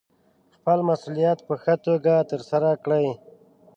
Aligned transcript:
خپل 0.55 0.79
مسوولیت 0.87 1.39
په 1.47 1.53
ښه 1.63 1.75
توګه 1.85 2.13
ترسره 2.31 2.71
کړئ. 2.83 3.07